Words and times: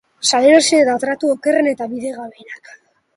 Salerosi 0.27 0.79
eta 0.85 0.95
tratu 1.03 1.29
okerren 1.33 1.69
eta 1.73 1.87
bidegabeenak. 1.93 2.73